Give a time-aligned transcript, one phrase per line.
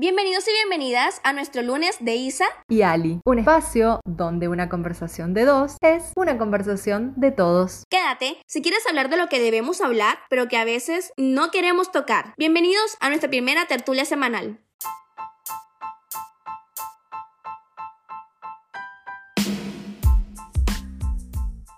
[0.00, 5.34] Bienvenidos y bienvenidas a nuestro lunes de Isa y Ali, un espacio donde una conversación
[5.34, 7.82] de dos es una conversación de todos.
[7.90, 11.90] Quédate si quieres hablar de lo que debemos hablar, pero que a veces no queremos
[11.90, 12.32] tocar.
[12.38, 14.60] Bienvenidos a nuestra primera tertulia semanal.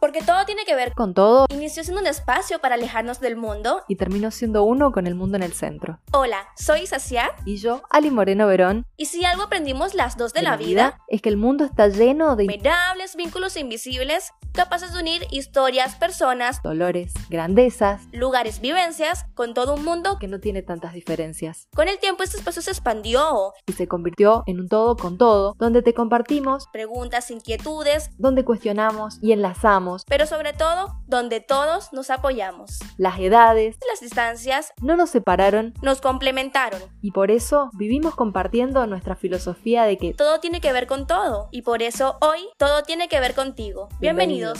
[0.00, 1.44] Porque todo tiene que ver con todo.
[1.50, 5.36] Inició siendo un espacio para alejarnos del mundo y terminó siendo uno con el mundo
[5.36, 6.00] en el centro.
[6.12, 8.86] Hola, soy Sacia y yo, Ali Moreno Verón.
[8.96, 12.34] Y si algo aprendimos las dos de, la, vida, es que el mundo está lleno
[12.34, 19.74] de innumerables vínculos invisibles capaces de unir historias, personas, dolores, grandezas, lugares, vivencias con todo
[19.74, 21.68] un mundo que no tiene tantas diferencias.
[21.74, 25.54] Con el tiempo este espacio se expandió y se convirtió en un todo con todo,
[25.58, 32.10] donde te compartimos preguntas, inquietudes, donde cuestionamos y enlazamos, pero sobre todo donde todos nos
[32.10, 32.78] apoyamos.
[32.96, 39.16] Las edades, las distancias no nos separaron, nos complementaron y por eso vivimos compartiendo nuestra
[39.16, 43.08] filosofía de que todo tiene que ver con todo y por eso hoy todo tiene
[43.08, 43.88] que ver contigo.
[44.00, 44.54] Bienvenido.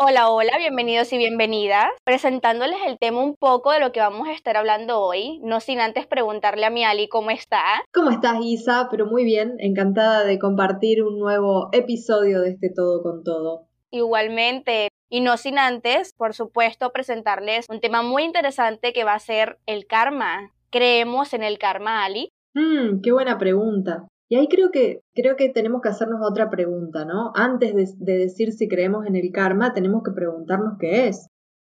[0.00, 1.90] Hola, hola, bienvenidos y bienvenidas.
[2.04, 5.80] Presentándoles el tema un poco de lo que vamos a estar hablando hoy, no sin
[5.80, 7.64] antes preguntarle a mi Ali cómo está.
[7.92, 8.86] ¿Cómo estás, Isa?
[8.92, 13.66] Pero muy bien, encantada de compartir un nuevo episodio de este Todo con Todo.
[13.90, 19.18] Igualmente, y no sin antes, por supuesto, presentarles un tema muy interesante que va a
[19.18, 20.52] ser el karma.
[20.70, 22.30] ¿Creemos en el karma, Ali?
[22.54, 24.06] Mmm, qué buena pregunta.
[24.28, 27.32] Y ahí creo que, creo que tenemos que hacernos otra pregunta, ¿no?
[27.34, 31.28] Antes de, decir si creemos en el karma, tenemos que preguntarnos qué es.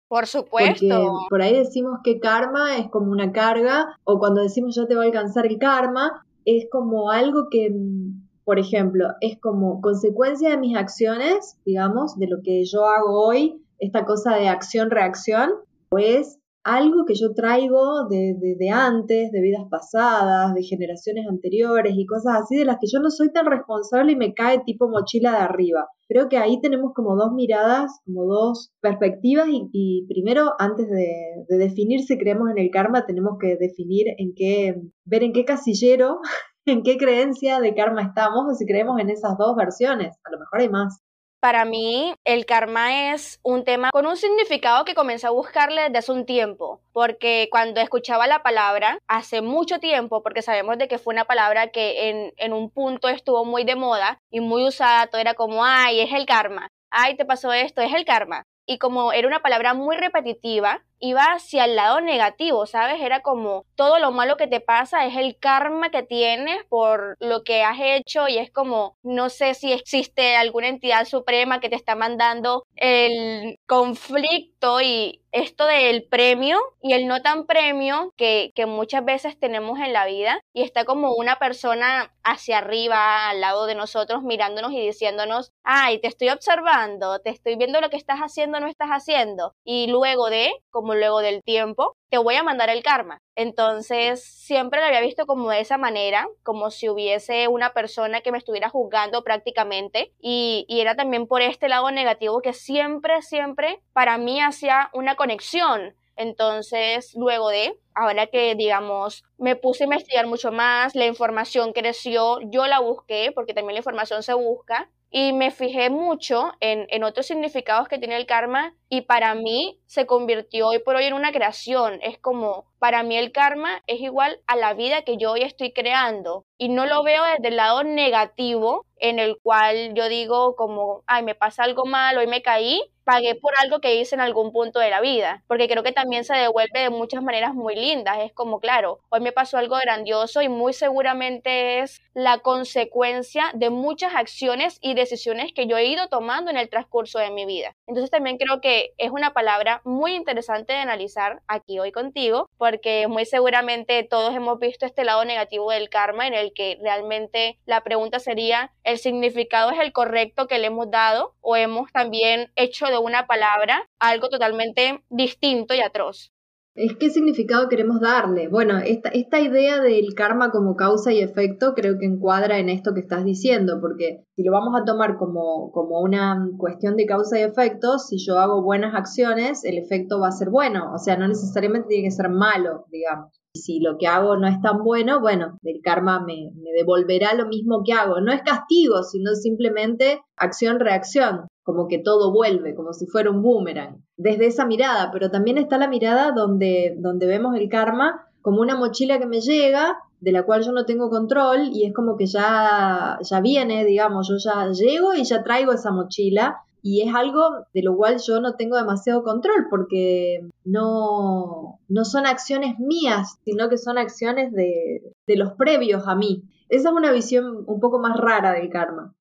[0.09, 0.85] Por supuesto.
[0.89, 4.95] Porque por ahí decimos que karma es como una carga, o cuando decimos ya te
[4.95, 10.49] va a alcanzar el karma, es como algo que, mm, por ejemplo, es como consecuencia
[10.49, 15.52] de mis acciones, digamos, de lo que yo hago hoy, esta cosa de acción-reacción,
[15.88, 22.41] pues algo que yo traigo de, antes, de vidas pasadas, de generaciones anteriores y cosas
[22.41, 25.38] así, de las que yo no soy tan responsable y me cae tipo mochila de
[25.38, 25.88] arriba.
[26.07, 31.57] Creo que ahí tenemos como dos miradas, como dos perspectivas y, primero, antes de, de,
[31.57, 36.19] definir si creemos en el karma, tenemos que definir en qué, ver en qué casillero,
[36.66, 40.16] en qué creencia de karma estamos o si creemos en esas dos versiones.
[40.23, 41.01] A lo mejor hay más.
[41.41, 45.97] Para mí, el karma es un tema con un significado que comencé a buscarle desde
[45.97, 51.00] hace un tiempo, porque cuando escuchaba la palabra, hace mucho tiempo, porque sabemos de que
[51.00, 55.07] fue una palabra que en, en un punto estuvo muy de moda y muy usada,
[55.07, 58.44] todo era como, ay, es el karma, ay, te pasó esto, es el karma.
[58.68, 63.01] Y como era una palabra muy repetitiva, iba hacia el lado negativo, ¿sabes?
[63.01, 67.44] Era como todo lo malo que te pasa es el karma que tienes por lo
[67.44, 71.75] que has hecho y es como, no sé si existe alguna entidad suprema que te
[71.75, 78.66] está mandando el conflicto y esto del premio y el no tan premio que, que
[78.66, 83.66] muchas veces tenemos en la vida y está como una persona hacia arriba al lado
[83.66, 88.19] de nosotros mirándonos y diciéndonos, ay, te estoy observando, te estoy viendo lo que estás
[88.19, 89.53] haciendo, no estás haciendo.
[89.64, 93.22] Y luego de, como luego del tiempo, te voy a mandar el karma.
[93.35, 98.33] Entonces, siempre lo había visto como de esa manera, como si hubiese una persona que
[98.33, 100.11] me estuviera juzgando prácticamente.
[100.19, 105.16] Y, y era también por este lado negativo que siempre, siempre para mí hacía una
[105.16, 105.95] conexión.
[106.17, 112.39] Entonces, luego de, ahora que digamos, me puse a investigar mucho más, la información creció,
[112.41, 117.03] yo la busqué, porque también la información se busca, y me fijé mucho en, en,
[117.03, 121.13] otros significados que tiene el karma y para mí se convirtió hoy por hoy en
[121.13, 121.99] una creación.
[122.01, 125.72] Es como, para mí el karma es igual a la vida que yo hoy estoy
[125.72, 131.03] creando y no lo veo desde el lado negativo en el cual yo digo como,
[131.08, 134.52] ay, me pasa algo mal, hoy me caí, pagué por algo que hice en algún
[134.52, 138.19] punto de la vida, porque creo que también se devuelve de muchas maneras muy lindas.
[138.19, 143.72] Es como, claro, hoy me pasó algo grandioso y muy seguramente es la consecuencia de
[143.72, 147.75] muchas acciones y decisiones que yo he ido tomando en el transcurso de mi vida.
[147.88, 153.07] Entonces también creo que es una palabra muy interesante de analizar aquí hoy contigo, porque
[153.09, 157.83] muy seguramente todos hemos visto este lado negativo del karma en el que realmente la
[157.83, 162.85] pregunta sería, ¿el significado es el correcto que le hemos dado o hemos también hecho
[162.85, 166.31] de una palabra algo totalmente distinto y atroz?
[166.73, 168.47] ¿Es qué significado queremos darle?
[168.47, 172.94] Bueno, esta, esta idea del karma como causa y efecto creo que encuadra en esto
[172.94, 177.38] que estás diciendo, porque si lo vamos a tomar como, como una cuestión de causa
[177.38, 181.18] y efecto, si yo hago buenas acciones, el efecto va a ser bueno, o sea,
[181.18, 183.38] no necesariamente tiene que ser malo, digamos.
[183.53, 187.33] Y si lo que hago no es tan bueno, bueno, el karma me, me devolverá
[187.33, 188.21] lo mismo que hago.
[188.21, 191.47] No es castigo, sino simplemente acción-reacción.
[191.63, 195.78] Como que todo vuelve, como si fuera un boomerang, desde esa mirada, pero también está
[195.78, 200.44] la mirada donde, donde vemos el karma como una mochila que me llega, de la
[200.44, 204.69] cual yo no tengo control y es como que ya, ya viene, digamos, yo ya
[204.72, 207.42] llego y ya traigo esa mochila y es algo
[207.74, 213.69] de lo cual yo no tengo demasiado control porque no, no son acciones mías, sino
[213.69, 216.44] que son acciones de, de los previos a mí.
[216.69, 219.13] Esa es una visión un poco más rara del karma.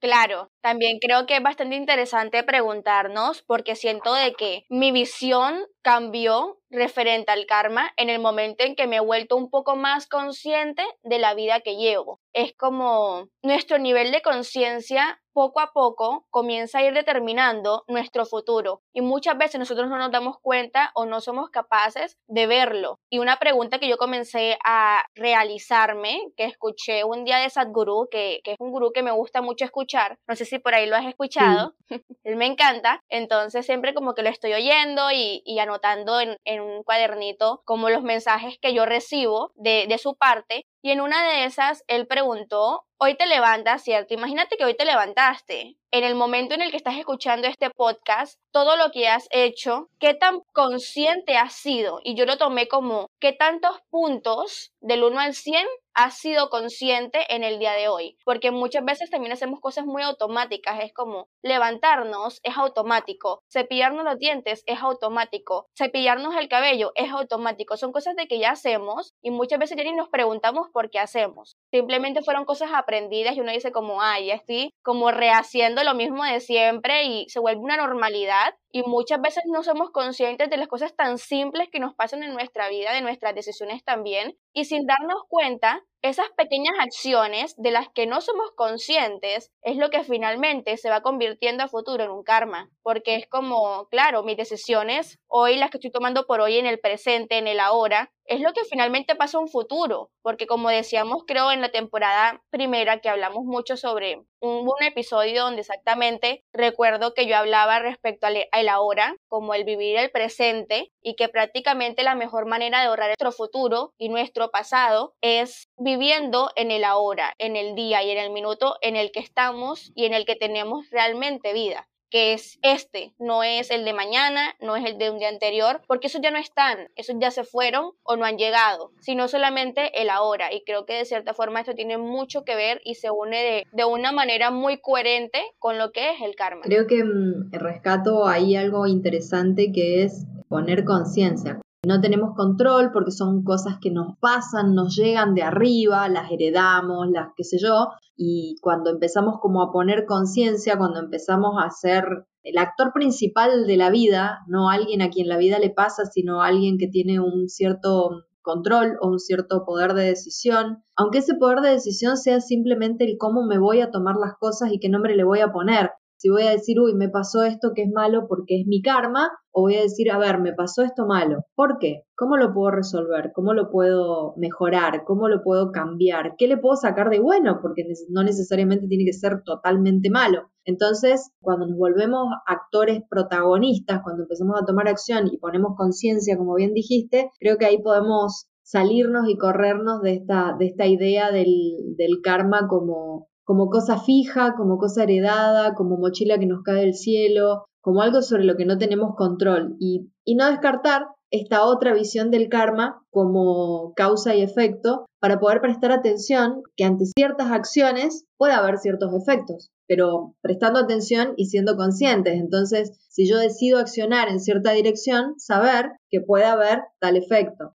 [0.00, 6.58] Claro, también creo que es bastante interesante preguntarnos porque siento de que mi visión cambió
[6.70, 10.82] referente al karma en el momento en que me he vuelto un poco más consciente
[11.02, 12.20] de la vida que llevo.
[12.34, 18.80] Es como nuestro nivel de conciencia poco a poco comienza a ir determinando nuestro futuro
[18.94, 23.00] y muchas veces nosotros no nos damos cuenta o no somos capaces de verlo.
[23.10, 28.40] Y una pregunta que yo comencé a realizarme, que escuché un día de Sadhguru, que,
[28.44, 30.96] que es un gurú que me gusta mucho escuchar, no sé si por ahí lo
[30.96, 31.74] has escuchado,
[32.24, 36.62] él me encanta, entonces siempre como que lo estoy oyendo y, y anotando en, en,
[36.62, 41.26] un cuadernito como los mensajes que yo recibo de, de su parte y en una
[41.28, 44.14] de esas él preguntó hoy te levantas, ¿cierto?
[44.14, 45.76] Imagínate que hoy te levantaste.
[45.96, 49.88] En el momento en el que estás escuchando este podcast, todo lo que has hecho,
[49.98, 52.00] qué tan consciente has sido.
[52.04, 55.66] Y yo lo tomé como qué tantos puntos del 1 al 100
[55.96, 58.18] has sido consciente en el día de hoy.
[58.24, 60.78] Porque muchas veces también hacemos cosas muy automáticas.
[60.84, 67.78] Es como levantarnos es automático, cepillarnos los dientes es automático, cepillarnos el cabello es automático.
[67.78, 70.98] Son cosas de que ya hacemos y muchas veces ya ni nos preguntamos por qué
[70.98, 71.56] hacemos.
[71.70, 76.24] Simplemente fueron cosas aprendidas y uno dice como, ay, ya estoy como rehaciendo lo mismo
[76.24, 80.68] de siempre y se vuelve una normalidad y muchas veces no somos conscientes de las
[80.68, 84.84] cosas tan simples que nos pasan en nuestra vida, de nuestras decisiones también, y sin
[84.84, 90.76] darnos cuenta, esas pequeñas acciones de las que no somos conscientes es lo que finalmente
[90.76, 95.56] se va convirtiendo a futuro en un karma, porque es como, claro, mis decisiones hoy,
[95.56, 98.64] las que estoy tomando por hoy en el presente, en el ahora, es lo que
[98.64, 103.76] finalmente pasa un futuro, porque como decíamos creo en la temporada primera que hablamos mucho
[103.76, 109.54] sobre un, un episodio donde exactamente recuerdo que yo hablaba respecto al, al, ahora, como
[109.54, 114.08] el vivir el presente y que prácticamente la mejor manera de ahorrar nuestro futuro y
[114.08, 118.96] nuestro pasado es viviendo en el ahora, en el día y en el minuto en
[118.96, 123.70] el que estamos y en el que tenemos realmente vida que es este, no es
[123.70, 126.88] el de mañana, no es el de un día anterior, porque esos ya no están,
[126.96, 130.52] esos ya se fueron o no han llegado, sino solamente el ahora.
[130.52, 133.66] Y creo que de cierta forma esto tiene mucho que ver y se une de,
[133.72, 136.62] de una manera muy coherente con lo que es el karma.
[136.62, 141.60] Creo que mmm, rescato ahí algo interesante que es poner conciencia.
[141.84, 147.08] No tenemos control porque son cosas que nos pasan, nos llegan de arriba, las heredamos,
[147.10, 152.04] las qué sé yo, y cuando empezamos como a poner conciencia, cuando empezamos a ser
[152.42, 156.42] el actor principal de la vida, no alguien a quien la vida le pasa, sino
[156.42, 161.60] alguien que tiene un cierto control o un cierto poder de decisión, aunque ese poder
[161.60, 165.16] de decisión sea simplemente el cómo me voy a tomar las cosas y qué nombre
[165.16, 168.26] le voy a poner, si voy a decir, uy, me pasó esto que es malo
[168.28, 171.44] porque es mi karma, o voy a decir, a ver, me pasó esto malo.
[171.54, 172.02] ¿Por qué?
[172.14, 173.32] ¿Cómo lo puedo resolver?
[173.34, 175.04] ¿Cómo lo puedo mejorar?
[175.04, 176.34] ¿Cómo lo puedo cambiar?
[176.36, 177.60] ¿Qué le puedo sacar de bueno?
[177.62, 180.50] Porque no necesariamente tiene que ser totalmente malo.
[180.64, 186.54] Entonces, cuando nos volvemos actores protagonistas, cuando empezamos a tomar acción y ponemos conciencia, como
[186.54, 191.94] bien dijiste, creo que ahí podemos salirnos y corrernos de esta, de esta idea del,
[191.96, 196.94] del karma como como cosa fija, como cosa heredada, como mochila que nos cae del
[196.94, 201.94] cielo, como algo sobre lo que no tenemos control y, y no descartar esta otra
[201.94, 208.24] visión del karma como causa y efecto para poder prestar atención que ante ciertas acciones
[208.36, 212.34] puede haber ciertos efectos, pero prestando atención y siendo conscientes.
[212.34, 217.76] Entonces, si yo decido accionar en cierta dirección, saber que puede haber tal efecto.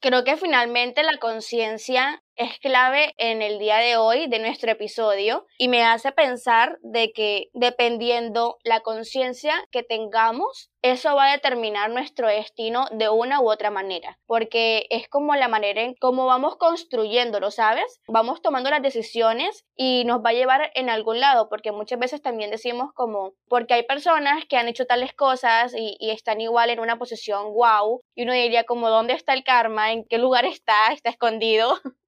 [0.00, 5.46] Creo que finalmente la conciencia es clave en el día de hoy de nuestro episodio
[5.58, 11.90] y me hace pensar de que dependiendo la conciencia que tengamos, eso va a determinar
[11.90, 16.56] nuestro destino de una u otra manera, porque es como la manera en cómo vamos
[16.56, 18.00] construyéndolo, ¿sabes?
[18.08, 22.20] Vamos tomando las decisiones y nos va a llevar en algún lado, porque muchas veces
[22.20, 26.70] también decimos como, porque hay personas que han hecho tales cosas y, y están igual
[26.70, 29.92] en una posición wow, y uno diría como, ¿dónde está el karma?
[29.92, 30.92] ¿En qué lugar está?
[30.92, 31.78] ¿Está escondido?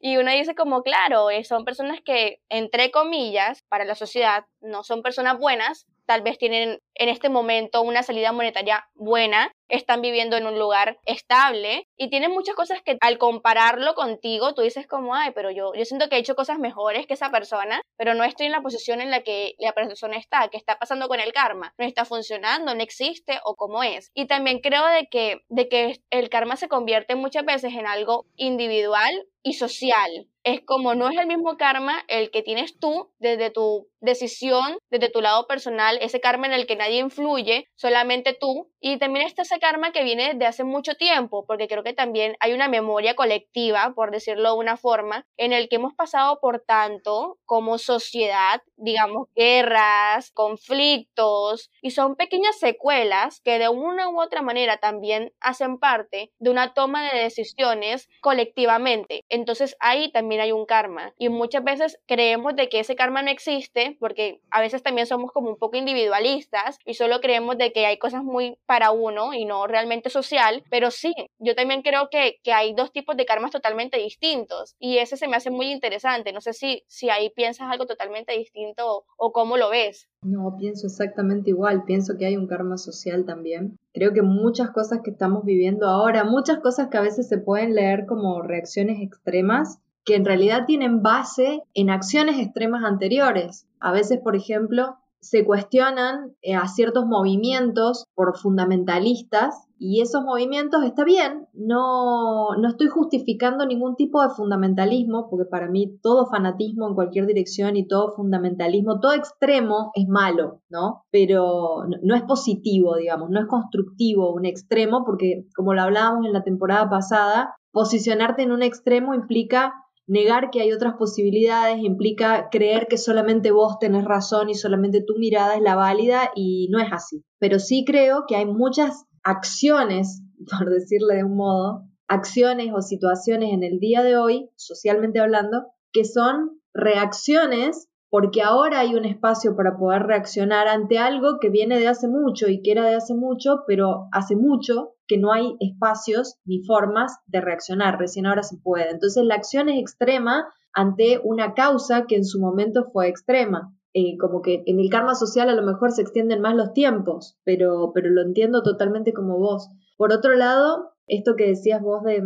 [0.00, 4.84] Y uno dice como, claro, eh, son personas que, entre comillas, para la sociedad no
[4.84, 10.36] son personas buenas, tal vez tienen en este momento una salida monetaria buena, están viviendo
[10.36, 15.14] en un lugar estable y tienen muchas cosas que al compararlo contigo tú dices como,
[15.14, 18.24] ay, pero yo, yo siento que he hecho cosas mejores que esa persona, pero no
[18.24, 21.32] estoy en la posición en la que la persona está, ¿qué está pasando con el
[21.32, 21.74] karma?
[21.78, 22.74] ¿No está funcionando?
[22.74, 23.40] ¿No existe?
[23.44, 24.10] ¿O cómo es?
[24.14, 28.26] Y también creo de que, de que el karma se convierte muchas veces en algo
[28.36, 30.28] individual y social.
[30.46, 35.10] Es como no es el mismo karma el que tienes tú desde tu decisión, desde
[35.10, 38.70] tu lado personal, ese karma en el que nadie influye, solamente tú.
[38.78, 42.36] Y también está ese karma que viene desde hace mucho tiempo, porque creo que también
[42.38, 46.60] hay una memoria colectiva, por decirlo de una forma, en el que hemos pasado por
[46.60, 54.42] tanto como sociedad, digamos, guerras, conflictos, y son pequeñas secuelas que de una u otra
[54.42, 59.24] manera también hacen parte de una toma de decisiones colectivamente.
[59.28, 61.12] Entonces ahí también hay un karma.
[61.18, 65.32] Y muchas veces creemos de que ese karma no existe porque a veces también somos
[65.32, 69.44] como un poco individualistas y solo creemos de que hay cosas muy para uno y
[69.44, 73.50] no realmente social, pero sí, yo también creo que, que hay dos tipos de karmas
[73.50, 76.32] totalmente distintos y ese se me hace muy interesante.
[76.32, 80.08] No sé si, si ahí piensas algo totalmente distinto o, o cómo lo ves.
[80.22, 83.78] No, pienso exactamente igual, pienso que hay un karma social también.
[83.92, 87.74] Creo que muchas cosas que estamos viviendo ahora, muchas cosas que a veces se pueden
[87.74, 93.68] leer como reacciones extremas, que en realidad tienen base en acciones extremas anteriores.
[93.80, 100.84] A veces, por ejemplo, se cuestionan eh, a ciertos movimientos por fundamentalistas y esos movimientos
[100.84, 106.88] está bien, no, no estoy justificando ningún tipo de fundamentalismo, porque para mí todo fanatismo
[106.88, 111.02] en cualquier dirección y todo fundamentalismo, todo extremo es malo, ¿no?
[111.10, 116.32] Pero no es positivo, digamos, no es constructivo un extremo, porque como lo hablábamos en
[116.32, 119.74] la temporada pasada, posicionarte en un extremo implica
[120.08, 125.16] Negar que hay otras posibilidades implica creer que solamente vos tenés razón y solamente tu
[125.18, 127.24] mirada es la válida y no es así.
[127.38, 130.22] Pero sí creo que hay muchas acciones,
[130.58, 135.66] por decirle de un modo, acciones o situaciones en el día de hoy, socialmente hablando,
[135.92, 141.78] que son reacciones porque ahora hay un espacio para poder reaccionar ante algo que viene
[141.78, 145.54] de hace mucho y que era de hace mucho, pero hace mucho que no hay
[145.60, 148.88] espacios ni formas de reaccionar, recién ahora se puede.
[148.88, 153.74] Entonces la acción es extrema ante una causa que en su momento fue extrema.
[153.92, 157.38] Eh, como que en el karma social a lo mejor se extienden más los tiempos,
[157.44, 159.68] pero, pero lo entiendo totalmente como vos.
[159.98, 162.22] Por otro lado, esto que decías vos de,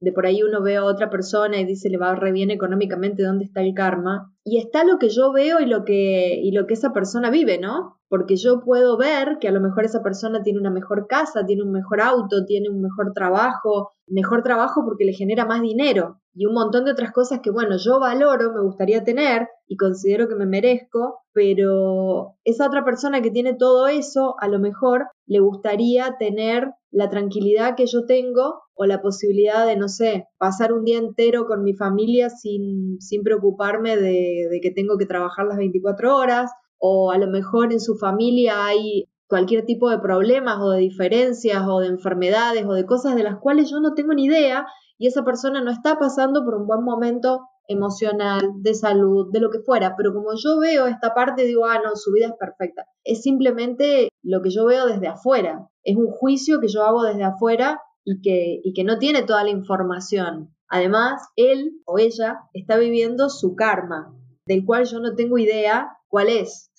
[0.00, 3.22] de por ahí uno ve a otra persona y dice le va re bien económicamente,
[3.22, 4.32] ¿dónde está el karma?
[4.44, 7.58] Y está lo que yo veo y lo que, y lo que esa persona vive,
[7.58, 8.00] ¿no?
[8.08, 11.62] Porque yo puedo ver que a lo mejor esa persona tiene una mejor casa, tiene
[11.62, 16.46] un mejor auto, tiene un mejor trabajo, mejor trabajo porque le genera más dinero y
[16.46, 20.36] un montón de otras cosas que, bueno, yo valoro, me gustaría tener y considero que
[20.36, 26.16] me merezco, pero esa otra persona que tiene todo eso, a lo mejor le gustaría
[26.18, 30.98] tener la tranquilidad que yo tengo o la posibilidad de, no sé, pasar un día
[30.98, 36.16] entero con mi familia sin, sin preocuparme de, de que tengo que trabajar las 24
[36.16, 40.80] horas, o a lo mejor en su familia hay cualquier tipo de problemas o de
[40.80, 44.66] diferencias o de enfermedades o de cosas de las cuales yo no tengo ni idea
[45.00, 49.48] y esa persona no está pasando por un buen momento emocional, de salud, de lo
[49.48, 52.84] que fuera, pero como yo veo esta parte, digo, ah, no, su vida es perfecta.
[53.02, 57.24] Es simplemente lo que yo veo desde afuera, es un juicio que yo hago desde
[57.24, 60.54] afuera y que, y que no tiene toda la información.
[60.68, 64.14] Además, él o ella está viviendo su karma,
[64.44, 66.70] del cual yo no tengo idea cuál es.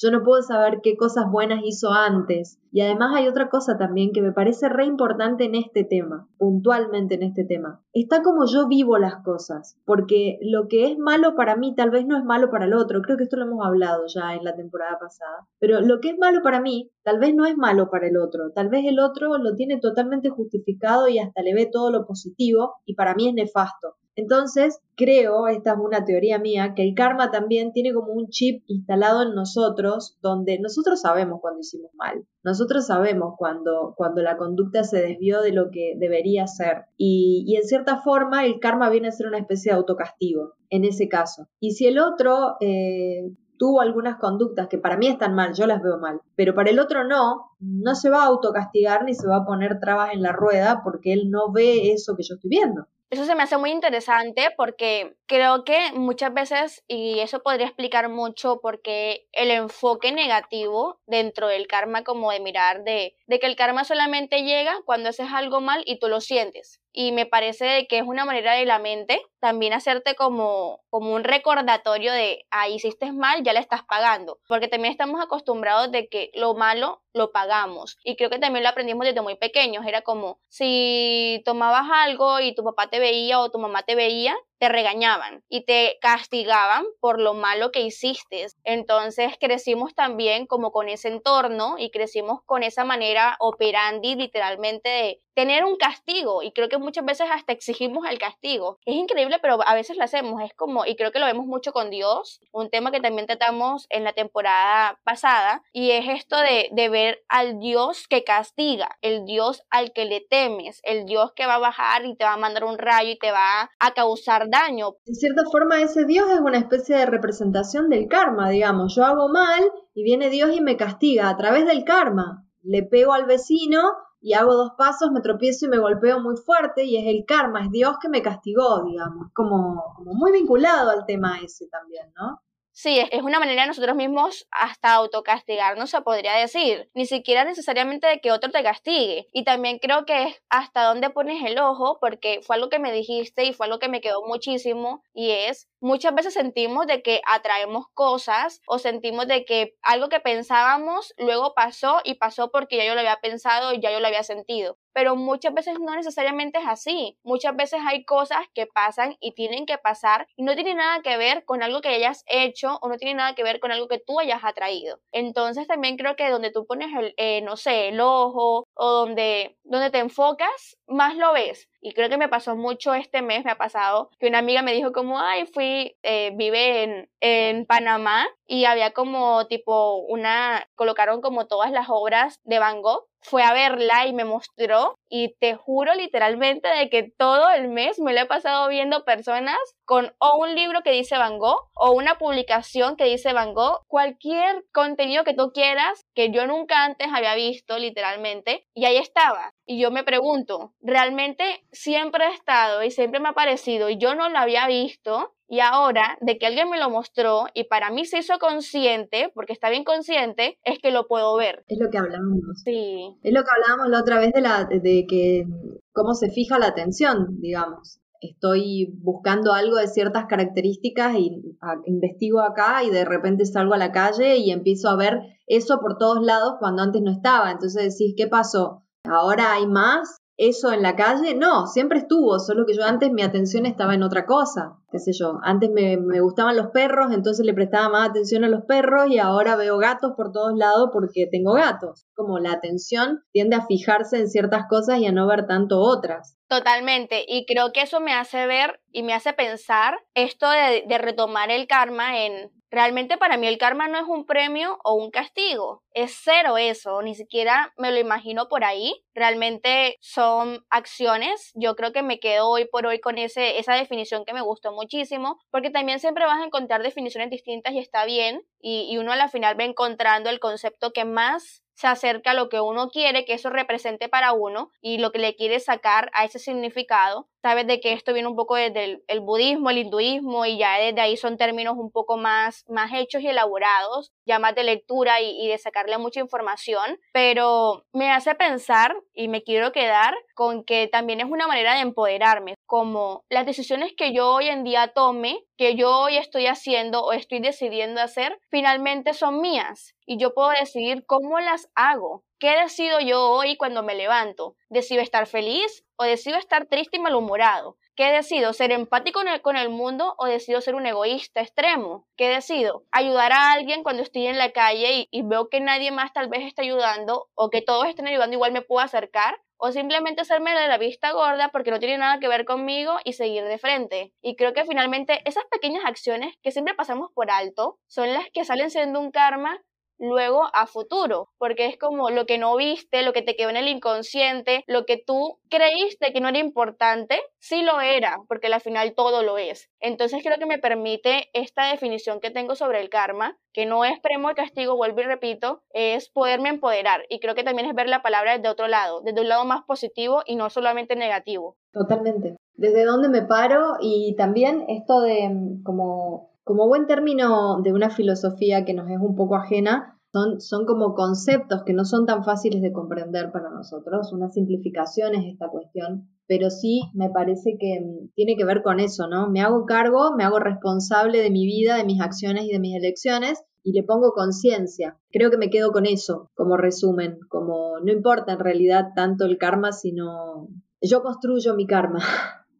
[0.00, 2.60] Yo no puedo saber qué cosas buenas hizo antes.
[2.70, 7.16] Y además hay otra cosa también que me parece re importante en este tema, puntualmente
[7.16, 7.82] en este tema.
[7.92, 12.06] Está como yo vivo las cosas, porque lo que es malo para mí tal vez
[12.06, 13.02] no es malo para el otro.
[13.02, 15.48] Creo que esto lo hemos hablado ya en la temporada pasada.
[15.58, 18.52] Pero lo que es malo para mí tal vez no es malo para el otro.
[18.52, 22.76] Tal vez el otro lo tiene totalmente justificado y hasta le ve todo lo positivo
[22.84, 23.96] y para mí es nefasto.
[24.18, 28.64] Entonces, creo, esta es una teoría mía, que el karma también tiene como un chip
[28.66, 34.82] instalado en nosotros, donde nosotros sabemos cuando hicimos mal, nosotros sabemos cuando, cuando la conducta
[34.82, 36.86] se desvió de lo que debería ser.
[36.96, 41.08] Y, en cierta forma, el karma viene a ser una especie de autocastigo, en ese
[41.08, 41.46] caso.
[41.60, 42.56] Y si el otro...
[42.60, 46.70] Eh, tuvo algunas conductas que para mí están mal, yo las veo mal, pero para
[46.70, 50.22] el otro no, no se va a autocastigar ni se va a poner trabas en
[50.22, 52.86] la rueda porque él no ve eso que yo estoy viendo.
[53.10, 58.10] Eso se me hace muy interesante porque creo que muchas veces, y eso podría explicar
[58.10, 63.56] mucho porque el enfoque negativo dentro del karma, como de mirar de, de que el
[63.56, 66.80] karma solamente llega cuando haces algo mal y tú lo sientes.
[66.92, 71.22] Y me parece que es una manera de la mente también hacerte como, como un
[71.22, 76.30] recordatorio de, ah, hiciste mal, ya le estás pagando, porque también estamos acostumbrados de que
[76.34, 77.98] lo malo lo pagamos.
[78.04, 79.86] Y creo que también lo aprendimos desde muy pequeños.
[79.86, 84.36] Era como si tomabas algo y tu papá te veía o tu mamá te veía,
[84.58, 88.46] te regañaban y te castigaban por lo malo que hiciste.
[88.64, 95.22] Entonces crecimos también como con ese entorno y crecimos con esa manera operandi literalmente de
[95.38, 98.80] tener un castigo y creo que muchas veces hasta exigimos el castigo.
[98.84, 101.72] Es increíble, pero a veces lo hacemos, es como, y creo que lo vemos mucho
[101.72, 106.70] con Dios, un tema que también tratamos en la temporada pasada, y es esto de,
[106.72, 111.46] de ver al Dios que castiga, el Dios al que le temes, el Dios que
[111.46, 114.47] va a bajar y te va a mandar un rayo y te va a causar
[114.50, 114.96] daño.
[115.04, 119.28] De cierta forma, ese Dios es una especie de representación del karma, digamos, yo hago
[119.28, 119.62] mal
[119.94, 122.44] y viene Dios y me castiga a través del karma.
[122.62, 123.80] Le pego al vecino
[124.20, 127.64] y hago dos pasos, me tropiezo y me golpeo muy fuerte y es el karma,
[127.64, 132.40] es Dios que me castigó, digamos, como, como muy vinculado al tema ese también, ¿no?
[132.80, 136.88] Sí, es una manera de nosotros mismos hasta autocastigarnos, se podría decir.
[136.94, 139.26] Ni siquiera necesariamente de que otro te castigue.
[139.32, 142.92] Y también creo que es hasta dónde pones el ojo, porque fue algo que me
[142.92, 147.20] dijiste y fue algo que me quedó muchísimo, y es muchas veces sentimos de que
[147.26, 152.84] atraemos cosas o sentimos de que algo que pensábamos luego pasó y pasó porque ya
[152.84, 154.78] yo lo había pensado y ya yo lo había sentido.
[154.98, 157.16] Pero muchas veces no necesariamente es así.
[157.22, 161.16] Muchas veces hay cosas que pasan y tienen que pasar y no tiene nada que
[161.16, 164.00] ver con algo que hayas hecho o no tiene nada que ver con algo que
[164.00, 164.98] tú hayas atraído.
[165.12, 169.56] Entonces también creo que donde tú pones el, eh, no sé, el ojo o donde,
[169.64, 171.68] donde te enfocas, más lo ves.
[171.80, 174.72] Y creo que me pasó mucho este mes, me ha pasado, que una amiga me
[174.72, 181.20] dijo como, ay, fui, eh, vive en, en Panamá y había como tipo una, colocaron
[181.20, 185.54] como todas las obras de Van Gogh fue a verla y me mostró y te
[185.54, 190.38] juro literalmente de que todo el mes me lo he pasado viendo personas con o
[190.38, 195.24] un libro que dice Van Gogh o una publicación que dice Van Gogh, cualquier contenido
[195.24, 199.54] que tú quieras que yo nunca antes había visto literalmente y ahí estaba.
[199.64, 204.14] Y yo me pregunto, ¿realmente siempre ha estado y siempre me ha parecido y yo
[204.14, 205.34] no lo había visto?
[205.48, 209.54] Y ahora, de que alguien me lo mostró y para mí se hizo consciente, porque
[209.54, 211.64] está bien consciente, es que lo puedo ver.
[211.68, 212.62] Es lo que hablábamos.
[212.64, 213.16] Sí.
[213.22, 215.46] Es lo que hablábamos la otra vez de, la, de que
[215.92, 217.98] cómo se fija la atención, digamos.
[218.20, 221.40] Estoy buscando algo de ciertas características y
[221.86, 225.96] investigo acá y de repente salgo a la calle y empiezo a ver eso por
[225.98, 227.50] todos lados cuando antes no estaba.
[227.50, 228.82] Entonces decís, ¿qué pasó?
[229.04, 231.34] Ahora hay más eso en la calle?
[231.34, 235.10] No, siempre estuvo, solo que yo antes mi atención estaba en otra cosa, qué sé
[235.12, 235.38] yo.
[235.42, 239.18] Antes me, me, gustaban los perros, entonces le prestaba más atención a los perros y
[239.18, 242.06] ahora veo gatos por todos lados porque tengo gatos.
[242.14, 246.38] Como la atención tiende a fijarse en ciertas cosas y a no ver tanto otras.
[246.48, 250.98] Totalmente, y creo que eso me hace ver y me hace pensar esto de, de
[250.98, 255.10] retomar el karma en Realmente para mí el karma no es un premio o un
[255.10, 259.04] castigo, es cero eso, ni siquiera me lo imagino por ahí.
[259.14, 261.52] Realmente son acciones.
[261.54, 264.72] Yo creo que me quedo hoy por hoy con ese, esa definición que me gustó
[264.72, 269.12] muchísimo, porque también siempre vas a encontrar definiciones distintas y está bien, y, y uno
[269.12, 272.88] a la final va encontrando el concepto que más se acerca a lo que uno
[272.90, 277.28] quiere que eso represente para uno y lo que le quiere sacar a ese significado.
[277.40, 281.00] Sabes de que esto viene un poco desde el, budismo, el hinduismo y ya desde
[281.00, 285.40] ahí son términos un poco más, más hechos y elaborados, ya más de lectura y,
[285.40, 285.56] y de
[285.88, 291.26] sacarle mucha información, pero me hace pensar y me quiero quedar con que también es
[291.26, 295.90] una manera de empoderarme, como las decisiones que yo hoy en día tome, que yo
[295.98, 301.40] hoy estoy haciendo o estoy decidiendo hacer, finalmente son mías y yo puedo decidir cómo
[301.40, 302.24] las hago.
[302.40, 304.54] ¿Qué decido yo hoy cuando me levanto?
[304.68, 307.76] ¿Decido estar feliz o decido estar triste y malhumorado?
[307.96, 308.52] ¿Qué decido?
[308.52, 312.06] ¿Ser empático con el, mundo o decido ser un egoísta extremo?
[312.16, 312.84] ¿Qué decido?
[312.92, 316.28] ¿Ayudar a alguien cuando estoy en la calle y, y, veo que nadie más tal
[316.28, 319.40] vez está ayudando o que todos estén ayudando igual me puedo acercar?
[319.56, 323.14] ¿O simplemente hacerme de la vista gorda porque no tiene nada que ver conmigo y
[323.14, 324.12] seguir de frente?
[324.22, 328.44] Y creo que finalmente esas pequeñas acciones que siempre pasamos por alto son las que
[328.44, 329.60] salen siendo un karma
[329.98, 333.56] luego a futuro, porque es como lo que no viste, lo que te quedó en
[333.56, 338.60] el inconsciente, lo que tú creíste que no era importante, sí lo era, porque al
[338.60, 339.70] final todo lo es.
[339.80, 343.98] Entonces creo que me permite esta definición que tengo sobre el karma, que no es
[344.00, 347.04] premio y castigo, vuelvo y repito, es poderme empoderar.
[347.08, 349.64] Y creo que también es ver la palabra desde otro lado, desde un lado más
[349.64, 351.56] positivo y no solamente negativo.
[351.72, 352.36] Totalmente.
[352.54, 357.90] Desde dónde me paro y también esto de mm, como como buen término de una
[357.90, 362.24] filosofía que nos es un poco ajena, son, son como conceptos que no son tan
[362.24, 364.10] fáciles de comprender para nosotros.
[364.14, 368.78] Una simplificación es esta cuestión pero sí me parece que mm, tiene que ver con
[368.78, 369.28] eso, ¿no?
[369.28, 372.76] Me hago cargo, me hago responsable de mi vida, de mis acciones y de mis
[372.76, 374.96] elecciones y le pongo conciencia.
[375.10, 379.38] Creo que me quedo con eso como resumen, como no importa en realidad tanto el
[379.38, 380.48] karma, sino
[380.80, 382.00] yo construyo mi karma.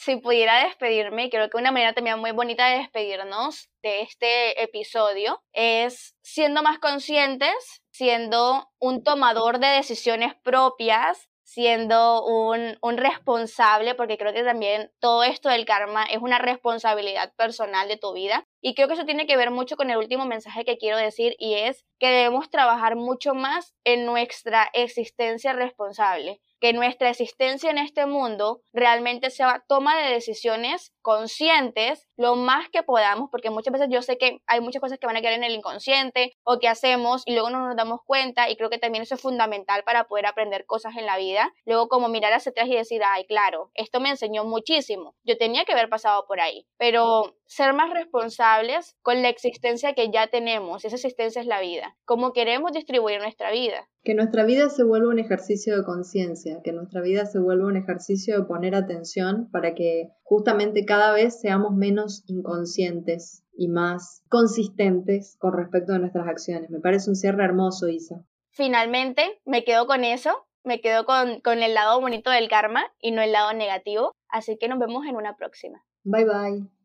[0.02, 5.44] si pudiera despedirme, creo que una manera también muy bonita de despedirnos de este episodio
[5.54, 7.54] es siendo más conscientes,
[7.92, 15.24] siendo un tomador de decisiones propias, siendo un, un, responsable, porque creo que también todo
[15.24, 18.48] esto del karma es una responsabilidad personal de tu vida.
[18.62, 21.36] Y creo que eso tiene que ver mucho con el último mensaje que quiero decir
[21.40, 27.80] y es que debemos trabajar mucho más en nuestra existencia responsable que nuestra existencia en
[27.80, 33.88] este mundo realmente sea toma de decisiones conscientes lo más que podamos, porque muchas veces
[33.90, 36.68] yo sé que hay muchas cosas que van a quedar en el inconsciente o que
[36.68, 40.04] hacemos y luego no nos damos cuenta y creo que también eso es fundamental para
[40.04, 41.52] poder aprender cosas en la vida.
[41.66, 45.66] Luego como mirar hacia atrás y decir, ay, claro, esto me enseñó muchísimo, yo tenía
[45.66, 50.86] que haber pasado por ahí, pero ser más responsables con la existencia que ya tenemos,
[50.86, 53.90] esa existencia es la vida, cómo queremos distribuir nuestra vida.
[54.04, 57.76] Que nuestra vida se vuelva un ejercicio de conciencia, que nuestra vida se vuelva un
[57.76, 65.36] ejercicio de poner atención para que justamente cada vez seamos menos inconscientes y más consistentes
[65.38, 66.70] con respecto a nuestras acciones.
[66.70, 68.24] Me parece un cierre hermoso, Isa.
[68.52, 73.12] Finalmente, me quedo con eso, me quedo con, con el lado bonito del karma y
[73.12, 75.84] no el lado negativo, así que nos vemos en una próxima.
[76.06, 76.81] Bye bye.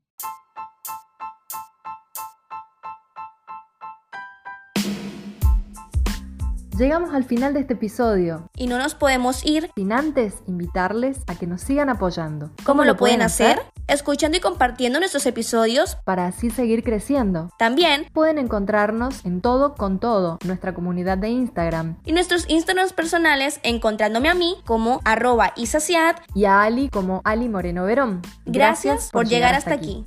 [6.79, 8.51] Llegamos al final de este episodio.
[8.55, 12.51] Y no nos podemos ir sin antes invitarles a que nos sigan apoyando.
[12.65, 13.63] ¿Cómo, lo pueden hacer?
[13.87, 17.49] Escuchando y compartiendo nuestros episodios para así seguir creciendo.
[17.59, 21.97] También pueden encontrarnos en todo con todo, nuestra comunidad de Instagram.
[22.05, 27.49] Y nuestros Instagrams personales encontrándome a mí como arroba isaciad y a Ali como Ali
[27.49, 28.21] Moreno Verón.
[28.45, 30.05] Gracias, por, llegar, hasta, aquí.